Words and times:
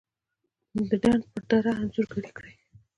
دډنډ 0.89 1.23
پر 1.33 1.43
دړه 1.51 1.71
انځورګري 1.81 2.31
کړي 2.37 2.53